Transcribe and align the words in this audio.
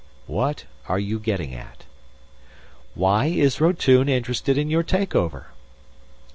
"What 0.25 0.63
are 0.89 0.97
you 0.97 1.19
getting 1.19 1.53
at?" 1.53 1.83
"Why 2.95 3.27
is 3.27 3.61
Rotune 3.61 4.09
interested 4.09 4.57
in 4.57 4.71
your 4.71 4.81
take 4.81 5.13
over?" 5.15 5.49